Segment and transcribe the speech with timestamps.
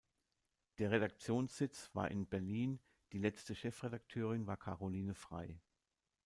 [0.79, 2.79] Der Redaktionssitz war in Berlin,
[3.11, 5.61] die letzte Chefredakteurin war Caroline Frey.